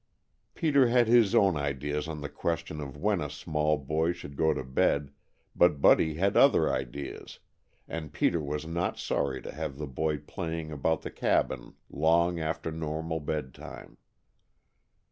Peter 0.55 0.87
had 0.87 1.07
his 1.07 1.35
own 1.35 1.55
ideas 1.55 2.07
on 2.07 2.21
the 2.21 2.27
question 2.27 2.81
of 2.81 2.97
when 2.97 3.21
a 3.21 3.29
small 3.29 3.77
boy 3.77 4.11
should 4.11 4.35
go 4.35 4.51
to 4.51 4.63
bed, 4.63 5.11
but 5.55 5.79
Buddy 5.79 6.15
had 6.15 6.35
other 6.35 6.73
ideas, 6.73 7.37
and 7.87 8.11
Peter 8.11 8.41
was 8.41 8.65
not 8.65 8.97
sorry 8.97 9.43
to 9.43 9.51
have 9.51 9.77
the 9.77 9.85
boy 9.85 10.17
playing 10.17 10.71
about 10.71 11.03
the 11.03 11.11
cabin 11.11 11.75
long 11.87 12.39
after 12.39 12.71
normal 12.71 13.19
bed 13.19 13.53
time. 13.53 13.97